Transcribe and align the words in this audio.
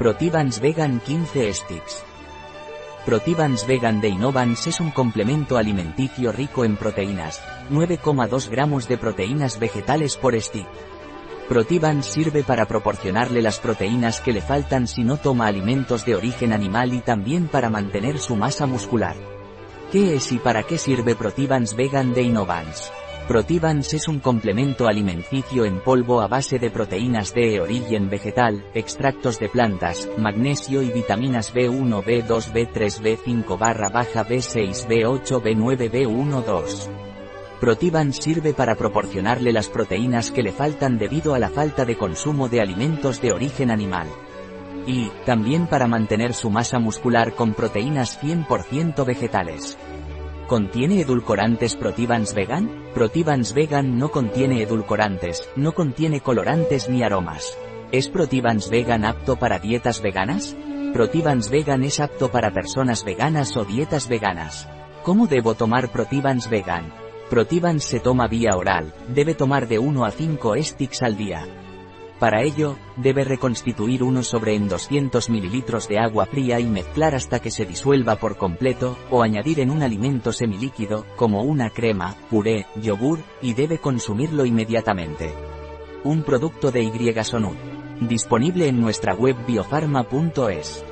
Protivans 0.00 0.60
Vegan 0.60 0.98
15 0.98 1.52
Sticks. 1.52 2.02
Protivans 3.04 3.66
Vegan 3.66 4.00
de 4.00 4.08
Innovans 4.08 4.66
es 4.66 4.80
un 4.80 4.92
complemento 4.92 5.58
alimenticio 5.58 6.32
rico 6.32 6.64
en 6.64 6.78
proteínas, 6.78 7.42
9,2 7.68 8.48
gramos 8.48 8.88
de 8.88 8.96
proteínas 8.96 9.58
vegetales 9.58 10.16
por 10.16 10.40
stick. 10.40 10.66
Protivans 11.50 12.06
sirve 12.06 12.42
para 12.44 12.64
proporcionarle 12.64 13.42
las 13.42 13.58
proteínas 13.58 14.22
que 14.22 14.32
le 14.32 14.40
faltan 14.40 14.88
si 14.88 15.04
no 15.04 15.18
toma 15.18 15.48
alimentos 15.48 16.06
de 16.06 16.16
origen 16.16 16.54
animal 16.54 16.94
y 16.94 17.00
también 17.00 17.48
para 17.48 17.68
mantener 17.68 18.18
su 18.20 18.36
masa 18.36 18.64
muscular. 18.64 19.16
¿Qué 19.92 20.14
es 20.14 20.32
y 20.32 20.38
para 20.38 20.62
qué 20.62 20.78
sirve 20.78 21.14
Protivans 21.14 21.76
Vegan 21.76 22.14
de 22.14 22.22
Innovans? 22.22 22.90
Protivans 23.30 23.94
es 23.94 24.08
un 24.08 24.18
complemento 24.18 24.88
alimenticio 24.88 25.64
en 25.64 25.78
polvo 25.78 26.20
a 26.20 26.26
base 26.26 26.58
de 26.58 26.68
proteínas 26.68 27.32
de 27.32 27.60
origen 27.60 28.10
vegetal, 28.10 28.64
extractos 28.74 29.38
de 29.38 29.48
plantas, 29.48 30.08
magnesio 30.18 30.82
y 30.82 30.90
vitaminas 30.90 31.54
B1, 31.54 32.02
B2, 32.02 32.52
B3, 32.52 33.00
B5 33.00 33.56
barra 33.56 33.88
baja 33.88 34.26
B6, 34.26 34.88
B8, 34.88 35.40
B9, 35.44 35.92
B1, 35.92 36.90
Protivans 37.60 38.16
sirve 38.16 38.52
para 38.52 38.74
proporcionarle 38.74 39.52
las 39.52 39.68
proteínas 39.68 40.32
que 40.32 40.42
le 40.42 40.50
faltan 40.50 40.98
debido 40.98 41.32
a 41.32 41.38
la 41.38 41.50
falta 41.50 41.84
de 41.84 41.96
consumo 41.96 42.48
de 42.48 42.60
alimentos 42.60 43.22
de 43.22 43.30
origen 43.30 43.70
animal. 43.70 44.08
Y, 44.88 45.08
también 45.24 45.68
para 45.68 45.86
mantener 45.86 46.34
su 46.34 46.50
masa 46.50 46.80
muscular 46.80 47.32
con 47.36 47.54
proteínas 47.54 48.20
100% 48.20 49.06
vegetales. 49.06 49.78
¿Contiene 50.50 51.00
edulcorantes 51.02 51.76
Protivans 51.76 52.34
Vegan? 52.34 52.90
Protivans 52.92 53.54
Vegan 53.54 54.00
no 54.00 54.10
contiene 54.10 54.60
edulcorantes, 54.62 55.48
no 55.54 55.74
contiene 55.74 56.22
colorantes 56.22 56.88
ni 56.90 57.04
aromas. 57.04 57.56
¿Es 57.92 58.08
Protivans 58.08 58.68
Vegan 58.68 59.04
apto 59.04 59.36
para 59.36 59.60
dietas 59.60 60.02
veganas? 60.02 60.56
Protivans 60.92 61.50
Vegan 61.50 61.84
es 61.84 62.00
apto 62.00 62.32
para 62.32 62.50
personas 62.50 63.04
veganas 63.04 63.56
o 63.56 63.64
dietas 63.64 64.08
veganas. 64.08 64.68
¿Cómo 65.04 65.28
debo 65.28 65.54
tomar 65.54 65.92
Protivans 65.92 66.50
Vegan? 66.50 66.92
Protivans 67.30 67.84
se 67.84 68.00
toma 68.00 68.26
vía 68.26 68.56
oral, 68.56 68.92
debe 69.06 69.36
tomar 69.36 69.68
de 69.68 69.78
1 69.78 70.04
a 70.04 70.10
5 70.10 70.56
sticks 70.64 71.04
al 71.04 71.16
día. 71.16 71.46
Para 72.20 72.42
ello, 72.42 72.76
debe 72.96 73.24
reconstituir 73.24 74.02
uno 74.02 74.22
sobre 74.22 74.54
en 74.54 74.68
200 74.68 75.30
ml 75.30 75.88
de 75.88 75.98
agua 75.98 76.26
fría 76.26 76.60
y 76.60 76.66
mezclar 76.66 77.14
hasta 77.14 77.40
que 77.40 77.50
se 77.50 77.64
disuelva 77.64 78.16
por 78.16 78.36
completo, 78.36 78.98
o 79.10 79.22
añadir 79.22 79.58
en 79.58 79.70
un 79.70 79.82
alimento 79.82 80.30
semilíquido, 80.30 81.06
como 81.16 81.42
una 81.42 81.70
crema, 81.70 82.14
puré, 82.28 82.66
yogur, 82.76 83.20
y 83.40 83.54
debe 83.54 83.78
consumirlo 83.78 84.44
inmediatamente. 84.44 85.32
Un 86.04 86.22
producto 86.22 86.70
de 86.70 86.82
Y 86.82 86.90
Disponible 88.06 88.68
en 88.68 88.80
nuestra 88.82 89.14
web 89.14 89.36
biofarma.es. 89.46 90.84